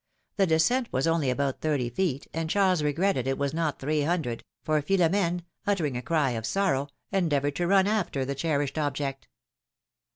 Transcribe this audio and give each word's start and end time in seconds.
The 0.37 0.47
descent 0.47 0.89
was 0.91 1.05
only 1.05 1.29
about 1.29 1.61
thirty 1.61 1.87
feet, 1.87 2.25
and 2.33 2.49
Charles 2.49 2.81
regretted 2.81 3.27
it 3.27 3.37
was 3.37 3.53
not 3.53 3.77
three 3.77 4.01
hundred, 4.01 4.43
for 4.63 4.81
Philomene, 4.81 5.43
utter 5.67 5.85
ing 5.85 5.95
a 5.95 6.01
cry 6.01 6.31
of 6.31 6.43
sorrow, 6.43 6.87
endeavored 7.11 7.55
to 7.57 7.67
run 7.67 7.85
after 7.85 8.25
the 8.25 8.33
cherished 8.33 8.79
object. 8.79 9.27